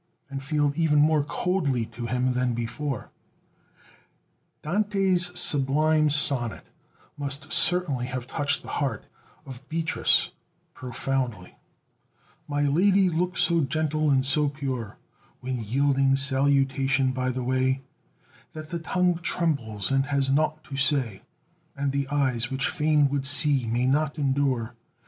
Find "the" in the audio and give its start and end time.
8.63-8.67, 17.29-17.43, 18.71-18.79, 21.91-22.07